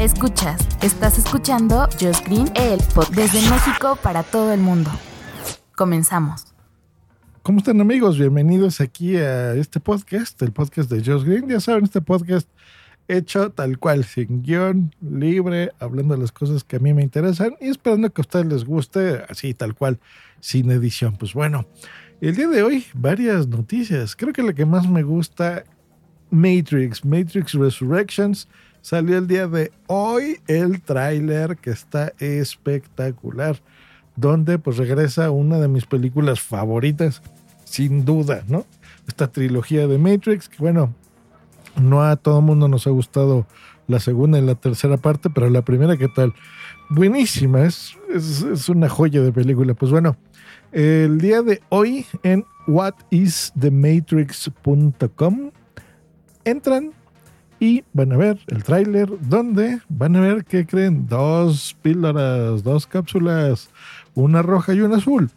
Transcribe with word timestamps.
Escuchas, 0.00 0.66
estás 0.80 1.18
escuchando 1.18 1.86
Just 2.00 2.26
Green, 2.26 2.50
el 2.54 2.78
podcast 2.94 3.14
desde 3.34 3.50
México 3.50 3.98
para 4.02 4.22
todo 4.22 4.50
el 4.54 4.58
mundo. 4.58 4.90
Comenzamos. 5.76 6.54
¿Cómo 7.42 7.58
están 7.58 7.82
amigos? 7.82 8.18
Bienvenidos 8.18 8.80
aquí 8.80 9.18
a 9.18 9.52
este 9.52 9.78
podcast, 9.78 10.40
el 10.40 10.52
podcast 10.52 10.90
de 10.90 11.04
Just 11.04 11.26
Green. 11.26 11.50
Ya 11.50 11.60
saben, 11.60 11.84
este 11.84 12.00
podcast 12.00 12.48
hecho 13.08 13.50
tal 13.50 13.78
cual, 13.78 14.06
sin 14.06 14.42
guion, 14.42 14.94
libre, 15.02 15.72
hablando 15.78 16.14
de 16.14 16.22
las 16.22 16.32
cosas 16.32 16.64
que 16.64 16.76
a 16.76 16.78
mí 16.78 16.94
me 16.94 17.02
interesan 17.02 17.56
y 17.60 17.68
esperando 17.68 18.10
que 18.10 18.22
a 18.22 18.24
ustedes 18.24 18.46
les 18.46 18.64
guste 18.64 19.22
así, 19.28 19.52
tal 19.52 19.74
cual, 19.74 20.00
sin 20.40 20.70
edición. 20.70 21.18
Pues 21.18 21.34
bueno, 21.34 21.66
el 22.22 22.36
día 22.36 22.48
de 22.48 22.62
hoy, 22.62 22.86
varias 22.94 23.48
noticias. 23.48 24.16
Creo 24.16 24.32
que 24.32 24.42
la 24.42 24.54
que 24.54 24.64
más 24.64 24.88
me 24.88 25.02
gusta, 25.02 25.64
Matrix, 26.30 27.04
Matrix 27.04 27.52
Resurrections. 27.52 28.48
Salió 28.82 29.18
el 29.18 29.26
día 29.26 29.46
de 29.46 29.72
hoy 29.86 30.40
el 30.46 30.80
tráiler 30.80 31.58
que 31.58 31.70
está 31.70 32.12
espectacular, 32.18 33.60
donde 34.16 34.58
pues 34.58 34.78
regresa 34.78 35.30
una 35.30 35.58
de 35.58 35.68
mis 35.68 35.86
películas 35.86 36.40
favoritas, 36.40 37.22
sin 37.64 38.04
duda, 38.04 38.42
¿no? 38.48 38.66
Esta 39.06 39.30
trilogía 39.30 39.86
de 39.86 39.98
Matrix, 39.98 40.50
bueno, 40.58 40.94
no 41.80 42.02
a 42.02 42.16
todo 42.16 42.40
mundo 42.40 42.66
nos 42.68 42.86
ha 42.86 42.90
gustado 42.90 43.46
la 43.86 44.00
segunda 44.00 44.38
y 44.38 44.42
la 44.42 44.54
tercera 44.54 44.96
parte, 44.96 45.28
pero 45.30 45.50
la 45.50 45.62
primera, 45.62 45.96
¿qué 45.96 46.08
tal? 46.08 46.34
Buenísima, 46.88 47.62
es, 47.62 47.96
es, 48.08 48.42
es 48.42 48.68
una 48.68 48.88
joya 48.88 49.20
de 49.20 49.32
película. 49.32 49.74
Pues 49.74 49.92
bueno, 49.92 50.16
el 50.72 51.20
día 51.20 51.42
de 51.42 51.60
hoy 51.68 52.06
en 52.22 52.46
whatisthematrix.com 52.66 55.50
entran 56.44 56.92
y 57.60 57.84
van 57.92 58.12
a 58.12 58.16
ver 58.16 58.38
el 58.48 58.64
tráiler 58.64 59.08
donde 59.20 59.80
van 59.88 60.16
a 60.16 60.20
ver 60.20 60.44
que 60.44 60.66
creen 60.66 61.06
dos 61.06 61.76
píldoras, 61.82 62.64
dos 62.64 62.86
cápsulas, 62.86 63.68
una 64.14 64.42
roja 64.42 64.72
y 64.74 64.80
una 64.80 64.96
azul. 64.96 65.30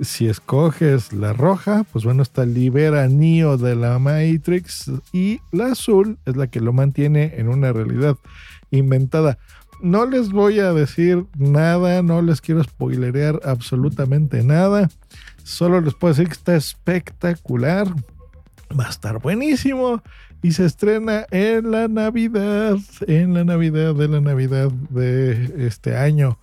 Si 0.00 0.26
escoges 0.26 1.12
la 1.12 1.32
roja, 1.32 1.84
pues 1.92 2.04
bueno, 2.04 2.22
está 2.22 2.44
libera 2.44 3.06
Neo 3.08 3.56
de 3.56 3.76
la 3.76 3.98
Matrix 3.98 4.90
y 5.12 5.40
la 5.52 5.66
azul 5.72 6.18
es 6.26 6.36
la 6.36 6.48
que 6.48 6.60
lo 6.60 6.72
mantiene 6.72 7.34
en 7.36 7.48
una 7.48 7.72
realidad 7.72 8.16
inventada. 8.70 9.38
No 9.80 10.06
les 10.06 10.30
voy 10.30 10.60
a 10.60 10.72
decir 10.72 11.26
nada, 11.36 12.02
no 12.02 12.22
les 12.22 12.40
quiero 12.40 12.62
spoilerear 12.64 13.40
absolutamente 13.44 14.42
nada. 14.42 14.88
Solo 15.44 15.80
les 15.80 15.94
puedo 15.94 16.14
decir 16.14 16.28
que 16.28 16.34
está 16.34 16.56
espectacular. 16.56 17.92
Va 18.78 18.86
a 18.86 18.90
estar 18.90 19.20
buenísimo 19.20 20.02
y 20.42 20.52
se 20.52 20.64
estrena 20.64 21.26
en 21.30 21.70
la 21.70 21.88
Navidad, 21.88 22.76
en 23.06 23.34
la 23.34 23.44
Navidad 23.44 23.94
de 23.94 24.08
la 24.08 24.20
Navidad 24.20 24.70
de 24.90 25.66
este 25.66 25.96
año. 25.96 26.38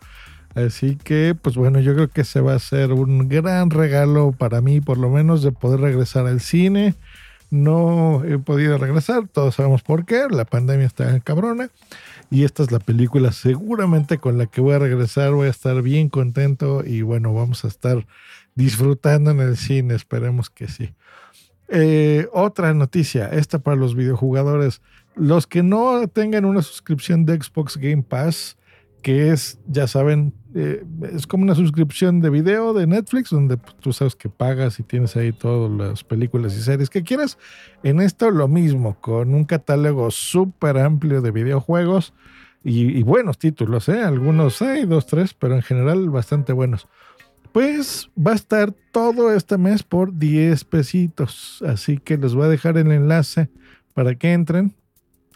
Así 0.55 0.95
que, 0.95 1.35
pues 1.39 1.55
bueno, 1.55 1.79
yo 1.79 1.93
creo 1.95 2.07
que 2.07 2.23
se 2.23 2.41
va 2.41 2.55
a 2.55 2.59
ser 2.59 2.91
un 2.93 3.29
gran 3.29 3.69
regalo 3.69 4.31
para 4.31 4.61
mí, 4.61 4.81
por 4.81 4.97
lo 4.97 5.09
menos, 5.09 5.43
de 5.43 5.51
poder 5.51 5.79
regresar 5.79 6.27
al 6.27 6.39
cine. 6.39 6.95
No 7.51 8.23
he 8.25 8.37
podido 8.37 8.77
regresar, 8.77 9.27
todos 9.27 9.55
sabemos 9.55 9.81
por 9.81 10.05
qué, 10.05 10.27
la 10.29 10.45
pandemia 10.45 10.85
está 10.85 11.19
cabrona. 11.21 11.69
Y 12.31 12.43
esta 12.43 12.61
es 12.61 12.71
la 12.71 12.79
película 12.79 13.31
seguramente 13.31 14.19
con 14.19 14.37
la 14.37 14.45
que 14.45 14.61
voy 14.61 14.75
a 14.75 14.79
regresar, 14.79 15.31
voy 15.31 15.47
a 15.47 15.51
estar 15.51 15.81
bien 15.81 16.09
contento 16.09 16.83
y 16.85 17.01
bueno, 17.01 17.33
vamos 17.33 17.65
a 17.65 17.67
estar 17.67 18.05
disfrutando 18.53 19.31
en 19.31 19.39
el 19.39 19.57
cine, 19.57 19.95
esperemos 19.95 20.51
que 20.51 20.67
sí. 20.67 20.93
Eh, 21.71 22.27
otra 22.33 22.73
noticia, 22.73 23.27
esta 23.27 23.59
para 23.59 23.77
los 23.77 23.95
videojugadores. 23.95 24.81
Los 25.15 25.45
que 25.47 25.63
no 25.63 26.07
tengan 26.07 26.45
una 26.45 26.61
suscripción 26.61 27.25
de 27.25 27.39
Xbox 27.41 27.77
Game 27.77 28.03
Pass, 28.03 28.57
que 29.01 29.31
es, 29.31 29.59
ya 29.67 29.87
saben, 29.87 30.33
eh, 30.55 30.83
es 31.13 31.27
como 31.27 31.43
una 31.43 31.55
suscripción 31.55 32.21
de 32.21 32.29
video 32.29 32.73
de 32.73 32.87
Netflix, 32.87 33.29
donde 33.29 33.57
pues, 33.57 33.75
tú 33.77 33.93
sabes 33.93 34.15
que 34.15 34.29
pagas 34.29 34.79
y 34.79 34.83
tienes 34.83 35.15
ahí 35.15 35.31
todas 35.31 35.71
las 35.71 36.03
películas 36.03 36.55
y 36.57 36.61
series 36.61 36.89
que 36.89 37.03
quieras. 37.03 37.37
En 37.83 38.01
esto 38.01 38.31
lo 38.31 38.47
mismo, 38.47 38.99
con 38.99 39.33
un 39.33 39.45
catálogo 39.45 40.09
súper 40.11 40.77
amplio 40.77 41.21
de 41.21 41.31
videojuegos 41.31 42.13
y, 42.63 42.97
y, 42.97 43.03
buenos 43.03 43.37
títulos, 43.37 43.87
¿eh? 43.87 44.01
algunos 44.01 44.61
hay, 44.61 44.85
dos, 44.85 45.05
tres, 45.05 45.33
pero 45.33 45.55
en 45.55 45.61
general 45.61 46.09
bastante 46.09 46.51
buenos. 46.51 46.87
Pues 47.51 48.09
va 48.15 48.33
a 48.33 48.35
estar 48.35 48.71
todo 48.91 49.33
este 49.33 49.57
mes 49.57 49.83
por 49.83 50.17
10 50.17 50.63
pesitos. 50.65 51.63
Así 51.67 51.97
que 51.97 52.17
les 52.17 52.35
voy 52.35 52.45
a 52.45 52.49
dejar 52.49 52.77
el 52.77 52.91
enlace 52.91 53.49
para 53.93 54.15
que 54.15 54.33
entren. 54.33 54.75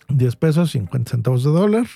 10 0.10 0.36
pesos, 0.36 0.72
50 0.72 1.12
centavos 1.12 1.44
de 1.44 1.50
dólar 1.50 1.88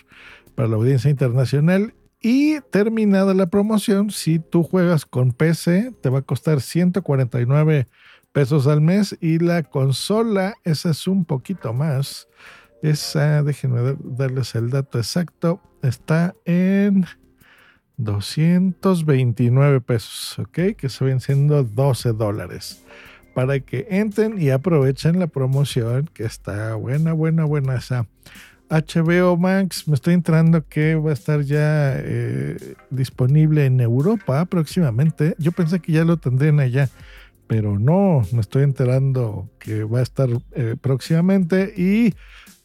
para 0.56 0.70
la 0.70 0.76
audiencia 0.76 1.12
internacional. 1.12 1.94
Y 2.20 2.60
terminada 2.72 3.36
la 3.36 3.48
promoción, 3.48 4.10
si 4.10 4.40
tú 4.40 4.64
juegas 4.64 5.06
con 5.06 5.34
PC, 5.34 5.94
te 6.02 6.10
va 6.10 6.20
a 6.20 6.24
costar 6.24 6.62
149 6.62 7.88
pesos 8.32 8.66
al 8.66 8.82
mes. 8.82 9.16
Y 9.22 9.38
la 9.38 9.62
consola, 9.62 10.56
esa 10.64 10.90
es 10.90 11.08
un 11.08 11.26
poquito 11.26 11.74
más. 11.74 12.28
Esa, 12.82 13.44
déjenme 13.44 13.96
darles 14.04 14.56
el 14.56 14.72
dato 14.72 14.98
exacto, 14.98 15.62
está 15.82 16.36
en 16.46 17.06
229 17.98 19.82
pesos, 19.82 20.40
¿ok? 20.40 20.76
Que 20.78 20.90
se 20.90 21.04
ven 21.04 21.20
siendo 21.20 21.64
12 21.64 22.14
dólares. 22.14 22.84
Para 23.34 23.60
que 23.60 23.88
entren 23.90 24.42
y 24.42 24.50
aprovechen 24.50 25.20
la 25.20 25.28
promoción 25.28 26.10
que 26.14 26.24
está 26.24 26.76
buena, 26.76 27.14
buena, 27.14 27.44
buena 27.44 27.76
esa. 27.76 28.08
HBO 28.70 29.38
Max, 29.38 29.88
me 29.88 29.96
estoy 29.96 30.14
entrando 30.14 30.68
que 30.68 30.96
va 30.96 31.12
a 31.12 31.14
estar 31.14 31.42
ya 31.42 31.94
eh, 31.98 32.76
disponible 32.90 33.66
en 33.66 33.80
Europa 33.80 34.44
próximamente. 34.46 35.36
Yo 35.38 35.52
pensé 35.52 35.80
que 35.80 35.94
ya 35.94 36.04
lo 36.04 36.18
tendrían 36.18 36.60
allá, 36.60 36.90
pero 37.48 37.80
no, 37.80 38.24
me 38.34 38.42
estoy 38.42 38.64
enterando 38.64 39.50
que 39.60 39.84
va 39.86 40.00
a 40.00 40.04
estar 40.04 40.30
eh, 40.52 40.76
próximamente 40.80 41.74
y 41.78 42.14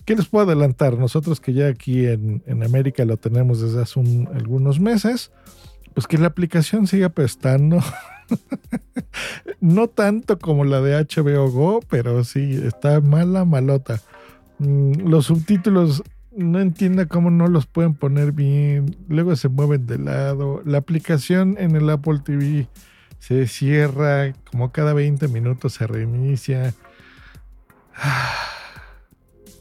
¿Qué 0.04 0.16
les 0.16 0.26
puedo 0.26 0.46
adelantar? 0.46 0.98
Nosotros 0.98 1.40
que 1.40 1.52
ya 1.52 1.68
aquí 1.68 2.06
en, 2.06 2.42
en 2.46 2.62
América 2.62 3.04
lo 3.04 3.16
tenemos 3.16 3.60
desde 3.60 3.82
hace 3.82 4.00
un, 4.00 4.28
algunos 4.34 4.80
meses, 4.80 5.30
pues 5.94 6.06
que 6.06 6.18
la 6.18 6.28
aplicación 6.28 6.86
siga 6.86 7.08
prestando. 7.10 7.78
no 9.60 9.88
tanto 9.88 10.38
como 10.38 10.64
la 10.64 10.80
de 10.80 10.96
HBO 10.96 11.50
Go, 11.50 11.80
pero 11.88 12.24
sí, 12.24 12.60
está 12.64 13.00
mala, 13.00 13.44
malota. 13.44 14.00
Mm, 14.58 15.08
los 15.08 15.26
subtítulos 15.26 16.02
no 16.34 16.60
entiendo 16.60 17.06
cómo 17.08 17.30
no 17.30 17.48
los 17.48 17.66
pueden 17.66 17.94
poner 17.94 18.32
bien. 18.32 18.96
Luego 19.08 19.36
se 19.36 19.48
mueven 19.48 19.86
de 19.86 19.98
lado. 19.98 20.62
La 20.64 20.78
aplicación 20.78 21.56
en 21.58 21.76
el 21.76 21.88
Apple 21.90 22.20
TV 22.24 22.68
se 23.18 23.46
cierra, 23.46 24.32
como 24.50 24.72
cada 24.72 24.94
20 24.94 25.28
minutos 25.28 25.74
se 25.74 25.86
reinicia. 25.86 26.74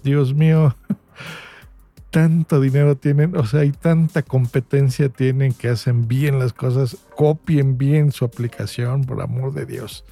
Dios 0.03 0.33
mío, 0.33 0.75
tanto 2.11 2.59
dinero 2.59 2.97
tienen, 2.97 3.35
o 3.37 3.45
sea, 3.45 3.61
hay 3.61 3.71
tanta 3.71 4.21
competencia 4.21 5.09
tienen 5.09 5.53
que 5.53 5.69
hacen 5.69 6.07
bien 6.07 6.39
las 6.39 6.53
cosas, 6.53 6.97
copien 7.15 7.77
bien 7.77 8.11
su 8.11 8.25
aplicación, 8.25 9.05
por 9.05 9.21
amor 9.21 9.53
de 9.53 9.65
Dios. 9.65 10.03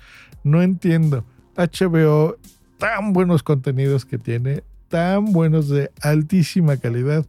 No 0.44 0.62
entiendo. 0.62 1.26
HBO, 1.56 2.38
tan 2.78 3.12
buenos 3.12 3.44
contenidos 3.44 4.06
que 4.06 4.18
tiene, 4.18 4.64
tan 4.88 5.34
buenos 5.34 5.68
de 5.68 5.92
altísima 6.02 6.78
calidad 6.78 7.26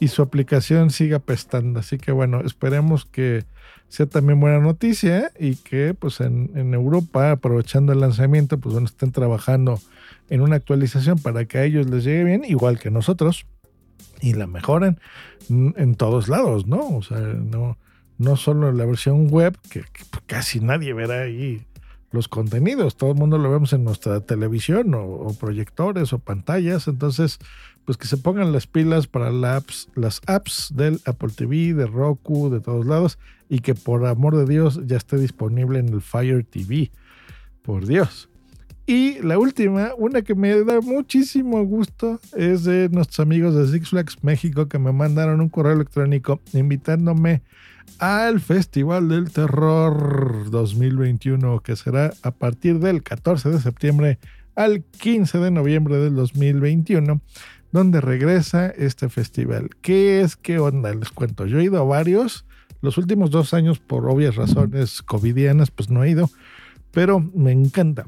y 0.00 0.08
su 0.08 0.22
aplicación 0.22 0.90
siga 0.90 1.20
pestando. 1.20 1.80
Así 1.80 1.98
que 1.98 2.10
bueno, 2.10 2.40
esperemos 2.40 3.04
que 3.04 3.44
sea 3.88 4.06
también 4.06 4.40
buena 4.40 4.58
noticia 4.58 5.30
y 5.38 5.54
que 5.54 5.94
pues 5.94 6.20
en, 6.20 6.50
en 6.54 6.74
Europa, 6.74 7.30
aprovechando 7.30 7.92
el 7.92 8.00
lanzamiento, 8.00 8.58
pues 8.58 8.72
bueno, 8.72 8.86
estén 8.86 9.12
trabajando 9.12 9.80
en 10.28 10.40
una 10.40 10.56
actualización 10.56 11.18
para 11.18 11.44
que 11.46 11.58
a 11.58 11.64
ellos 11.64 11.88
les 11.88 12.04
llegue 12.04 12.24
bien, 12.24 12.44
igual 12.44 12.78
que 12.78 12.90
nosotros, 12.90 13.46
y 14.20 14.34
la 14.34 14.46
mejoren 14.46 14.98
en 15.48 15.94
todos 15.94 16.28
lados, 16.28 16.66
¿no? 16.66 16.96
O 16.96 17.02
sea, 17.02 17.18
no, 17.18 17.78
no 18.18 18.36
solo 18.36 18.68
en 18.68 18.76
la 18.76 18.84
versión 18.84 19.28
web, 19.28 19.56
que, 19.70 19.82
casi 20.26 20.60
nadie 20.60 20.92
verá 20.92 21.22
ahí 21.22 21.64
los 22.10 22.28
contenidos. 22.28 22.96
Todo 22.96 23.12
el 23.12 23.16
mundo 23.16 23.38
lo 23.38 23.50
vemos 23.50 23.72
en 23.72 23.84
nuestra 23.84 24.20
televisión 24.20 24.92
o, 24.94 25.34
proyectores 25.38 26.12
o 26.12 26.18
pantallas. 26.18 26.88
Entonces, 26.88 27.38
pues 27.84 27.96
que 27.96 28.06
se 28.06 28.16
pongan 28.16 28.52
las 28.52 28.66
pilas 28.66 29.06
para 29.06 29.28
apps, 29.56 29.88
las 29.94 30.20
apps 30.26 30.72
del 30.74 31.00
Apple 31.04 31.30
TV, 31.34 31.74
de 31.74 31.86
Roku, 31.86 32.50
de 32.50 32.60
todos 32.60 32.86
lados. 32.86 33.18
Y 33.48 33.60
que 33.60 33.74
por 33.74 34.04
amor 34.06 34.36
de 34.36 34.46
Dios 34.46 34.80
ya 34.86 34.96
esté 34.96 35.16
disponible 35.16 35.78
en 35.78 35.88
el 35.88 36.02
Fire 36.02 36.44
TV. 36.44 36.90
Por 37.62 37.86
Dios. 37.86 38.28
Y 38.88 39.20
la 39.20 39.38
última, 39.38 39.90
una 39.98 40.22
que 40.22 40.34
me 40.34 40.64
da 40.64 40.80
muchísimo 40.80 41.62
gusto, 41.62 42.20
es 42.34 42.64
de 42.64 42.88
nuestros 42.88 43.20
amigos 43.20 43.54
de 43.54 43.68
Six 43.68 43.90
Flags 43.90 44.24
México 44.24 44.66
que 44.66 44.78
me 44.78 44.92
mandaron 44.92 45.42
un 45.42 45.50
correo 45.50 45.74
electrónico 45.74 46.40
invitándome 46.54 47.42
al 47.98 48.40
Festival 48.40 49.10
del 49.10 49.30
Terror 49.30 50.50
2021, 50.50 51.60
que 51.60 51.76
será 51.76 52.14
a 52.22 52.30
partir 52.30 52.78
del 52.78 53.02
14 53.02 53.50
de 53.50 53.60
septiembre 53.60 54.18
al 54.56 54.82
15 54.84 55.36
de 55.36 55.50
noviembre 55.50 55.98
del 55.98 56.14
2021, 56.14 57.20
donde 57.72 58.00
regresa 58.00 58.68
este 58.70 59.10
festival. 59.10 59.68
¿Qué 59.82 60.22
es? 60.22 60.34
¿Qué 60.34 60.60
onda? 60.60 60.94
Les 60.94 61.10
cuento. 61.10 61.44
Yo 61.44 61.58
he 61.58 61.64
ido 61.64 61.78
a 61.78 61.84
varios. 61.84 62.46
Los 62.80 62.96
últimos 62.96 63.30
dos 63.30 63.52
años, 63.52 63.80
por 63.80 64.08
obvias 64.08 64.36
razones 64.36 65.02
covidianas, 65.02 65.70
pues 65.70 65.90
no 65.90 66.04
he 66.04 66.10
ido, 66.10 66.30
pero 66.90 67.20
me 67.20 67.52
encanta. 67.52 68.06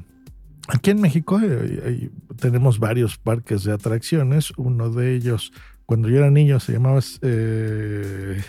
Aquí 0.72 0.90
en 0.90 1.00
México 1.00 1.40
eh, 1.42 2.10
tenemos 2.38 2.78
varios 2.78 3.18
parques 3.18 3.64
de 3.64 3.72
atracciones. 3.72 4.52
Uno 4.56 4.90
de 4.90 5.16
ellos, 5.16 5.52
cuando 5.84 6.08
yo 6.08 6.18
era 6.18 6.30
niño, 6.30 6.60
se 6.60 6.72
llamaba 6.72 7.00
eh, 7.22 8.40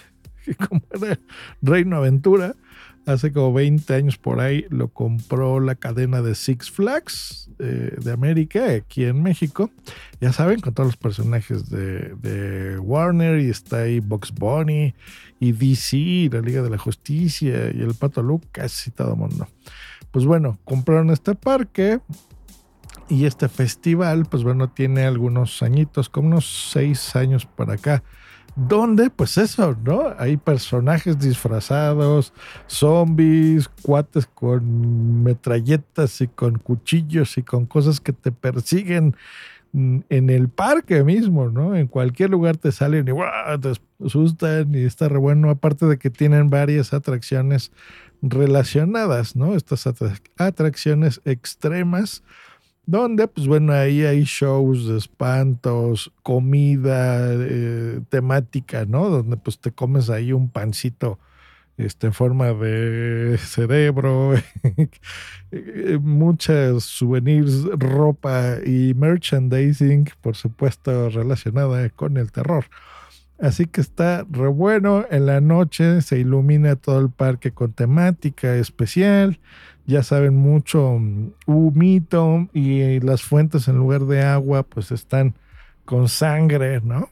Reino 1.61 1.97
Aventura, 1.97 2.55
hace 3.05 3.31
como 3.31 3.53
20 3.53 3.93
años 3.93 4.17
por 4.17 4.39
ahí 4.39 4.65
lo 4.69 4.89
compró 4.89 5.59
la 5.59 5.75
cadena 5.75 6.21
de 6.21 6.35
Six 6.35 6.71
Flags 6.71 7.49
eh, 7.59 7.95
de 7.99 8.11
América, 8.11 8.71
aquí 8.71 9.05
en 9.05 9.23
México. 9.23 9.71
Ya 10.19 10.33
saben, 10.33 10.59
con 10.59 10.73
todos 10.73 10.87
los 10.87 10.97
personajes 10.97 11.69
de, 11.69 12.77
Warner 12.79 13.39
y 13.39 13.49
está 13.49 13.81
ahí 13.83 13.99
Box 13.99 14.31
Bunny 14.33 14.93
y 15.39 15.51
DC, 15.51 16.29
la 16.31 16.41
Liga 16.41 16.61
de 16.61 16.69
la 16.69 16.77
Justicia 16.77 17.71
y 17.73 17.81
el 17.81 17.93
Pato 17.95 18.21
Lucas 18.21 18.87
y 18.87 18.91
todo 18.91 19.13
el 19.13 19.17
mundo. 19.17 19.47
Pues 20.11 20.25
bueno, 20.25 20.59
compraron 20.65 21.09
este 21.09 21.35
parque 21.35 21.99
y 23.09 23.25
este 23.25 23.49
festival, 23.49 24.25
pues 24.25 24.43
bueno, 24.43 24.69
tiene 24.69 25.03
algunos 25.03 25.61
añitos, 25.63 26.09
como 26.09 26.27
unos 26.27 26.69
seis 26.71 27.15
años 27.15 27.45
para 27.45 27.73
acá 27.73 28.03
donde, 28.55 29.09
pues 29.09 29.37
eso, 29.37 29.77
¿no? 29.83 30.13
Hay 30.17 30.37
personajes 30.37 31.17
disfrazados, 31.19 32.33
zombies, 32.67 33.69
cuates 33.81 34.27
con 34.27 35.23
metralletas 35.23 36.21
y 36.21 36.27
con 36.27 36.57
cuchillos 36.57 37.37
y 37.37 37.43
con 37.43 37.65
cosas 37.65 37.99
que 37.99 38.13
te 38.13 38.31
persiguen 38.31 39.15
en 39.73 40.29
el 40.29 40.49
parque 40.49 41.03
mismo, 41.03 41.49
¿no? 41.49 41.75
En 41.75 41.87
cualquier 41.87 42.29
lugar 42.29 42.57
te 42.57 42.71
salen 42.71 43.07
y 43.07 43.59
te 43.61 43.71
asustan 44.05 44.75
y 44.75 44.83
está 44.83 45.07
re 45.07 45.17
bueno, 45.17 45.49
aparte 45.49 45.85
de 45.85 45.97
que 45.97 46.09
tienen 46.09 46.49
varias 46.49 46.93
atracciones 46.93 47.71
relacionadas, 48.21 49.35
¿no? 49.35 49.55
Estas 49.55 49.87
atracciones 50.37 51.21
extremas 51.23 52.23
donde 52.85 53.27
pues 53.27 53.47
bueno, 53.47 53.73
ahí 53.73 54.03
hay 54.03 54.23
shows 54.23 54.87
de 54.87 54.97
espantos, 54.97 56.11
comida 56.23 57.33
eh, 57.33 58.01
temática, 58.09 58.85
¿no? 58.85 59.09
Donde 59.09 59.37
pues 59.37 59.59
te 59.59 59.71
comes 59.71 60.09
ahí 60.09 60.33
un 60.33 60.49
pancito 60.49 61.19
este, 61.77 62.07
en 62.07 62.13
forma 62.13 62.53
de 62.53 63.37
cerebro, 63.39 64.33
eh, 65.51 65.99
muchas 66.01 66.83
souvenirs, 66.83 67.63
ropa 67.77 68.57
y 68.65 68.93
merchandising, 68.93 70.09
por 70.21 70.35
supuesto, 70.35 71.09
relacionada 71.09 71.89
con 71.89 72.17
el 72.17 72.31
terror. 72.31 72.65
Así 73.39 73.65
que 73.65 73.81
está 73.81 74.25
re 74.29 74.49
bueno. 74.49 75.05
En 75.09 75.25
la 75.25 75.41
noche 75.41 76.01
se 76.01 76.19
ilumina 76.19 76.75
todo 76.75 76.99
el 76.99 77.09
parque 77.09 77.51
con 77.51 77.73
temática 77.73 78.55
especial 78.55 79.39
ya 79.85 80.03
saben 80.03 80.35
mucho 80.35 80.97
mm, 80.99 81.33
humito 81.45 82.47
y 82.53 82.99
las 82.99 83.21
fuentes 83.21 83.67
en 83.67 83.77
lugar 83.77 84.05
de 84.05 84.21
agua 84.23 84.63
pues 84.63 84.91
están 84.91 85.35
con 85.85 86.07
sangre, 86.07 86.81
¿no? 86.81 87.09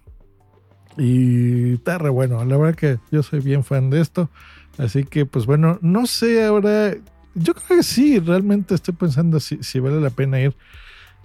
Y 0.98 1.74
está 1.74 1.98
bueno, 1.98 2.44
la 2.44 2.58
verdad 2.58 2.76
que 2.76 3.00
yo 3.12 3.24
soy 3.24 3.40
bien 3.40 3.64
fan 3.64 3.90
de 3.90 4.02
esto, 4.02 4.30
así 4.78 5.04
que 5.04 5.26
pues 5.26 5.46
bueno, 5.46 5.80
no 5.82 6.06
sé 6.06 6.46
ahora, 6.46 6.94
yo 7.36 7.54
creo 7.54 7.78
que 7.78 7.84
sí, 7.84 8.20
realmente 8.20 8.76
estoy 8.76 8.94
pensando 8.94 9.40
si, 9.40 9.64
si 9.64 9.80
vale 9.80 10.02
la 10.02 10.10
pena 10.10 10.42
ir. 10.42 10.56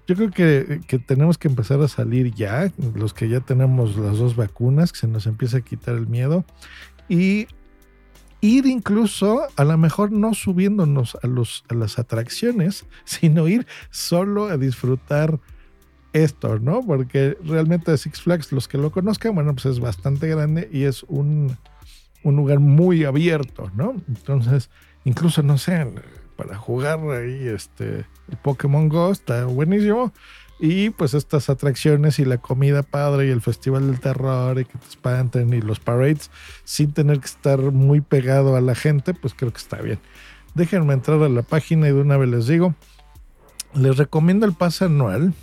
Yo 0.06 0.17
creo 0.17 0.31
que, 0.31 0.82
que, 0.87 0.99
tenemos 0.99 1.38
que 1.38 1.49
empezar 1.49 1.81
a 1.81 1.88
salir 1.88 2.35
ya, 2.35 2.70
los 2.94 3.14
que 3.14 3.29
ya 3.29 3.40
tenemos 3.40 3.97
las 3.97 4.19
dos 4.19 4.37
vacunas, 4.37 4.93
que 4.93 4.99
se 4.99 5.08
nos 5.08 5.26
empieza 5.26 5.58
a 5.58 5.61
quitar 5.62 5.94
el 5.94 6.06
miedo. 6.06 6.44
Y 7.08 7.47
ir 8.44 8.67
incluso, 8.67 9.43
a 9.56 9.64
lo 9.64 9.79
mejor 9.79 10.12
no 10.12 10.35
subiéndonos 10.35 11.17
a, 11.23 11.26
los, 11.26 11.64
a 11.69 11.75
las 11.75 11.99
atracciones, 11.99 12.85
sino 13.05 13.49
ir 13.49 13.67
solo 13.91 14.46
a 14.46 14.58
disfrutar 14.58 15.41
esto, 16.12 16.58
¿no? 16.58 16.82
Porque 16.82 17.37
realmente 17.43 17.96
Six 17.96 18.20
Flags, 18.20 18.52
los 18.52 18.69
que 18.69 18.79
lo 18.79 18.91
conozcan, 18.91 19.35
bueno, 19.35 19.52
pues 19.55 19.67
es 19.67 19.81
bastante 19.81 20.29
grande 20.29 20.69
y 20.70 20.85
es 20.85 21.02
un, 21.05 21.56
un 22.23 22.37
lugar 22.37 22.61
muy 22.61 23.05
abierto, 23.05 23.70
¿no? 23.75 23.94
Entonces, 24.08 24.70
incluso, 25.05 25.43
no 25.43 25.58
sé, 25.58 25.93
para 26.37 26.56
jugar 26.56 27.00
ahí 27.11 27.49
este, 27.49 28.05
Pokémon 28.43 28.88
Go 28.88 29.11
está 29.11 29.47
buenísimo 29.47 30.12
y 30.59 30.91
pues 30.91 31.15
estas 31.15 31.49
atracciones 31.51 32.19
y 32.19 32.25
la 32.25 32.39
comida 32.39 32.83
padre 32.83 33.27
y 33.27 33.31
el 33.31 33.41
festival 33.41 33.87
del 33.89 34.01
terror 34.01 34.59
y 34.61 34.65
que 34.65 34.79
te 34.79 34.89
espanten 34.89 35.53
y 35.53 35.61
los 35.61 35.81
parades 35.81 36.31
sin 36.65 36.93
tener 36.93 37.21
que 37.21 37.27
estar 37.27 37.59
muy 37.59 38.01
pegado 38.01 38.56
a 38.56 38.61
la 38.61 38.75
gente, 38.75 39.15
pues 39.15 39.35
creo 39.35 39.53
que 39.53 39.59
está 39.59 39.81
bien. 39.83 39.99
Déjenme 40.55 40.95
entrar 40.95 41.23
a 41.23 41.29
la 41.29 41.43
página 41.43 41.89
y 41.89 41.93
de 41.93 42.01
una 42.01 42.17
vez 42.17 42.29
les 42.29 42.47
digo, 42.47 42.75
les 43.75 43.97
recomiendo 43.97 44.47
el 44.47 44.53
pase 44.53 44.85
anual. 44.85 45.35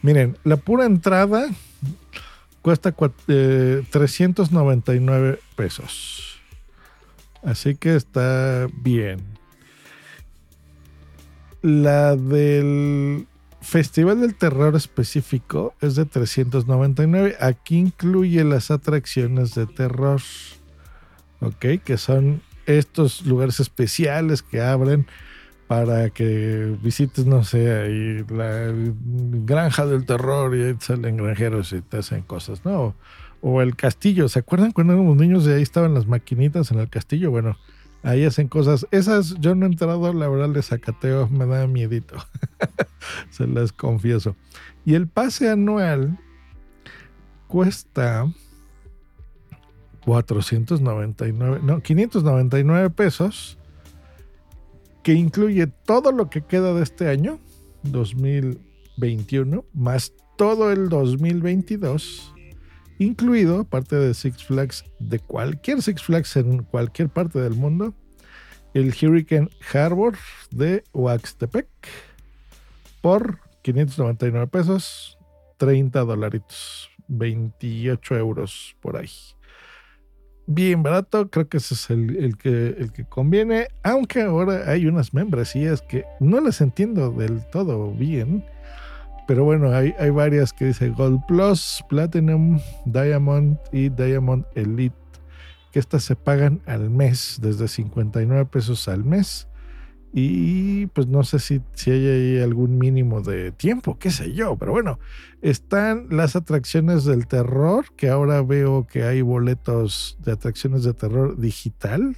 Miren, 0.00 0.38
la 0.44 0.56
pura 0.56 0.86
entrada 0.86 1.46
cuesta 2.62 2.92
399 2.92 5.30
eh, 5.30 5.38
pesos. 5.54 6.40
Así 7.42 7.74
que 7.74 7.94
está 7.94 8.66
bien. 8.82 9.20
La 11.60 12.16
del 12.16 13.26
Festival 13.64 14.20
del 14.20 14.34
Terror 14.34 14.76
específico 14.76 15.74
es 15.80 15.96
de 15.96 16.04
399. 16.04 17.36
Aquí 17.40 17.78
incluye 17.78 18.44
las 18.44 18.70
atracciones 18.70 19.54
de 19.54 19.66
terror. 19.66 20.20
Ok, 21.40 21.82
que 21.82 21.96
son 21.96 22.42
estos 22.66 23.24
lugares 23.24 23.60
especiales 23.60 24.42
que 24.42 24.60
abren 24.60 25.06
para 25.66 26.10
que 26.10 26.76
visites, 26.82 27.24
no 27.24 27.42
sé, 27.42 28.24
la 28.28 28.70
granja 29.46 29.86
del 29.86 30.04
terror 30.04 30.54
y 30.54 30.62
ahí 30.62 30.76
salen 30.78 31.16
granjeros 31.16 31.72
y 31.72 31.80
te 31.80 31.98
hacen 31.98 32.22
cosas, 32.22 32.64
¿no? 32.66 32.94
O 33.40 33.62
el 33.62 33.76
castillo. 33.76 34.28
¿Se 34.28 34.40
acuerdan 34.40 34.72
cuando 34.72 34.92
éramos 34.92 35.16
niños 35.16 35.46
y 35.46 35.52
ahí 35.52 35.62
estaban 35.62 35.94
las 35.94 36.06
maquinitas 36.06 36.70
en 36.70 36.80
el 36.80 36.90
castillo? 36.90 37.30
Bueno, 37.30 37.56
ahí 38.04 38.24
hacen 38.24 38.48
cosas. 38.48 38.86
Esas 38.90 39.34
yo 39.40 39.54
no 39.54 39.66
he 39.66 39.68
entrado, 39.68 40.12
la 40.12 40.28
verdad, 40.28 40.50
de 40.50 40.62
Zacateo 40.62 41.28
me 41.28 41.46
da 41.46 41.66
miedito. 41.66 42.16
Se 43.30 43.46
las 43.46 43.72
confieso. 43.72 44.36
Y 44.84 44.94
el 44.94 45.08
pase 45.08 45.50
anual 45.50 46.18
cuesta 47.48 48.26
499, 50.04 51.60
no, 51.62 51.80
599 51.80 52.90
pesos, 52.90 53.58
que 55.02 55.14
incluye 55.14 55.66
todo 55.66 56.12
lo 56.12 56.28
que 56.28 56.42
queda 56.42 56.74
de 56.74 56.82
este 56.82 57.08
año, 57.08 57.38
2021, 57.84 59.64
más 59.72 60.12
todo 60.36 60.70
el 60.72 60.88
2022 60.88 62.33
incluido, 62.98 63.60
aparte 63.60 63.96
de 63.96 64.14
Six 64.14 64.44
Flags, 64.44 64.84
de 64.98 65.18
cualquier 65.18 65.82
Six 65.82 66.02
Flags 66.02 66.36
en 66.36 66.62
cualquier 66.62 67.08
parte 67.08 67.40
del 67.40 67.54
mundo, 67.54 67.94
el 68.74 68.88
Hurricane 68.88 69.48
Harbor 69.72 70.16
de 70.50 70.82
Oaxtepec 70.92 71.68
por 73.00 73.38
599 73.62 74.46
pesos, 74.48 75.18
30 75.58 76.00
dolaritos, 76.00 76.90
28 77.08 78.16
euros 78.16 78.76
por 78.80 78.96
ahí. 78.96 79.10
Bien 80.46 80.82
barato, 80.82 81.30
creo 81.30 81.48
que 81.48 81.56
ese 81.56 81.74
es 81.74 81.88
el, 81.88 82.36
que, 82.36 82.68
el 82.78 82.92
que 82.92 83.04
conviene, 83.04 83.68
aunque 83.82 84.22
ahora 84.22 84.70
hay 84.70 84.86
unas 84.86 85.14
membresías 85.14 85.80
que 85.80 86.04
no 86.20 86.40
las 86.40 86.60
entiendo 86.60 87.10
del 87.10 87.46
todo 87.48 87.92
bien 87.92 88.44
pero 89.26 89.44
bueno, 89.44 89.72
hay, 89.72 89.94
hay 89.98 90.10
varias 90.10 90.52
que 90.52 90.66
dice 90.66 90.90
Gold 90.90 91.24
Plus, 91.26 91.82
Platinum, 91.88 92.60
Diamond 92.84 93.58
y 93.72 93.88
Diamond 93.88 94.44
Elite, 94.54 94.94
que 95.72 95.78
estas 95.78 96.04
se 96.04 96.16
pagan 96.16 96.60
al 96.66 96.90
mes, 96.90 97.38
desde 97.40 97.68
59 97.68 98.46
pesos 98.46 98.88
al 98.88 99.04
mes. 99.04 99.48
Y 100.16 100.86
pues 100.86 101.08
no 101.08 101.24
sé 101.24 101.40
si, 101.40 101.60
si 101.72 101.90
hay 101.90 102.06
ahí 102.06 102.40
algún 102.40 102.78
mínimo 102.78 103.20
de 103.20 103.50
tiempo, 103.50 103.98
qué 103.98 104.12
sé 104.12 104.32
yo, 104.32 104.56
pero 104.56 104.70
bueno, 104.70 105.00
están 105.42 106.06
las 106.10 106.36
atracciones 106.36 107.04
del 107.04 107.26
terror, 107.26 107.86
que 107.96 108.10
ahora 108.10 108.40
veo 108.42 108.86
que 108.86 109.02
hay 109.02 109.22
boletos 109.22 110.16
de 110.22 110.30
atracciones 110.32 110.84
de 110.84 110.94
terror 110.94 111.36
digital. 111.36 112.16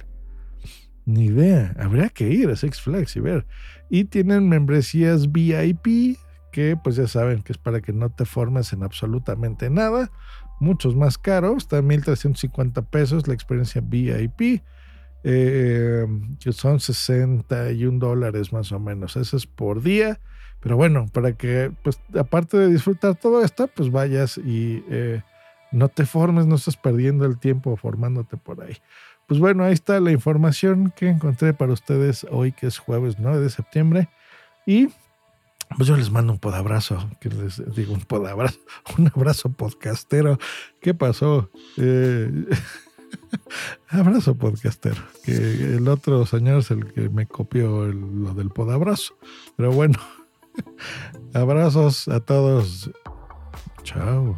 Ni 1.05 1.25
idea, 1.25 1.73
habría 1.79 2.09
que 2.09 2.29
ir 2.29 2.51
a 2.51 2.55
Six 2.55 2.81
Flags 2.81 3.15
y 3.15 3.21
ver. 3.21 3.47
Y 3.89 4.03
tienen 4.03 4.47
membresías 4.47 5.31
VIP, 5.31 6.17
que 6.57 6.75
pues 6.75 6.95
ya 6.95 7.07
saben 7.07 7.43
que 7.43 7.53
es 7.53 7.59
para 7.59 7.81
que 7.81 7.93
no 7.93 8.09
te 8.09 8.25
formes 8.25 8.73
en 8.73 8.81
absolutamente 8.81 9.69
nada. 9.69 10.09
Muchos 10.59 10.95
más 10.95 11.19
caros, 11.19 11.57
está 11.57 11.83
1.350 11.83 12.83
pesos 12.87 13.27
la 13.27 13.35
experiencia 13.35 13.79
VIP 13.79 14.63
eh, 15.23 16.07
que 16.39 16.53
son 16.53 16.79
61 16.79 17.99
dólares 17.99 18.51
más 18.53 18.71
o 18.71 18.79
menos. 18.79 19.17
Eso 19.17 19.37
es 19.37 19.45
por 19.45 19.83
día. 19.83 20.19
Pero 20.59 20.77
bueno, 20.77 21.05
para 21.13 21.33
que, 21.33 21.71
pues, 21.83 21.99
aparte 22.17 22.57
de 22.57 22.69
disfrutar 22.69 23.13
todo 23.13 23.43
esto, 23.43 23.67
pues 23.67 23.91
vayas 23.91 24.39
y 24.39 24.83
eh, 24.89 25.21
no 25.71 25.89
te 25.89 26.07
formes, 26.07 26.47
no 26.47 26.55
estás 26.55 26.75
perdiendo 26.75 27.25
el 27.25 27.37
tiempo 27.37 27.77
formándote 27.77 28.35
por 28.35 28.63
ahí. 28.63 28.77
Pues 29.27 29.39
bueno, 29.39 29.63
ahí 29.63 29.73
está 29.73 29.99
la 29.99 30.11
información 30.11 30.91
que 30.95 31.07
encontré 31.07 31.53
para 31.53 31.73
ustedes 31.73 32.25
hoy, 32.31 32.51
que 32.51 32.65
es 32.65 32.79
jueves 32.79 33.17
9 33.19 33.41
de 33.41 33.49
septiembre. 33.51 34.09
Y 34.65 34.89
pues 35.75 35.87
yo 35.87 35.97
les 35.97 36.11
mando 36.11 36.33
un 36.33 36.39
podabrazo, 36.39 37.09
digo 37.75 37.93
un 37.93 38.01
podabrazo, 38.01 38.59
un 38.97 39.07
abrazo 39.07 39.49
podcastero. 39.49 40.39
¿Qué 40.81 40.93
pasó? 40.93 41.49
Eh, 41.77 42.45
Abrazo 43.89 44.35
podcastero. 44.35 45.01
Que 45.23 45.33
el 45.75 45.87
otro 45.87 46.25
señor 46.25 46.59
es 46.59 46.71
el 46.71 46.91
que 46.93 47.09
me 47.09 47.25
copió 47.25 47.85
lo 47.85 48.33
del 48.33 48.49
podabrazo. 48.49 49.17
Pero 49.55 49.71
bueno, 49.71 49.99
abrazos 51.33 52.07
a 52.07 52.19
todos. 52.19 52.91
Chao. 53.83 54.37